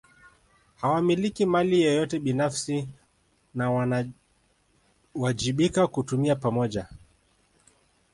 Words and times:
Hawamiliki 0.75 1.45
mali 1.45 1.81
yeyote 1.81 2.19
binafsi 2.19 2.87
na 3.53 3.71
wanawajibika 3.71 5.87
kutumia 5.87 6.35
pamoja 6.35 6.87